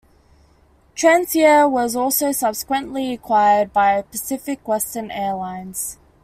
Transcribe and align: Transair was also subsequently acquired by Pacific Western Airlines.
Transair 0.95 1.69
was 1.69 1.95
also 1.95 2.31
subsequently 2.31 3.11
acquired 3.13 3.71
by 3.71 4.01
Pacific 4.01 4.67
Western 4.67 5.11
Airlines. 5.11 5.99